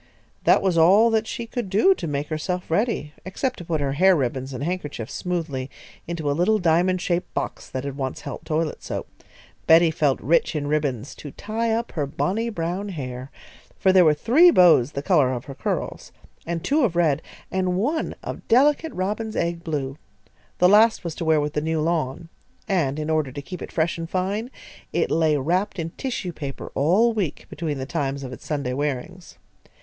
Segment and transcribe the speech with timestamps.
[0.45, 3.91] That was all that she could do to make herself ready, except to put her
[3.91, 5.69] hair ribbons and handkerchiefs smoothly
[6.07, 9.07] into a little diamond shaped box that had once held toilet soap.
[9.67, 13.29] Betty felt rich in ribbons "to tie up her bonnie brown hair,"
[13.77, 16.11] for there were three bows the colour of her curls,
[16.47, 17.21] and two of red,
[17.51, 19.99] and one of delicate robin's egg blue.
[20.57, 22.29] The last was to wear with the new lawn,
[22.67, 24.49] and, in order to keep it fresh and fine,
[24.91, 29.37] it lay wrapped in tissue paper all week, between the times of its Sunday wearings.